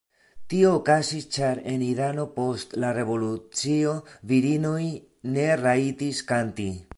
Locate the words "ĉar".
1.35-1.61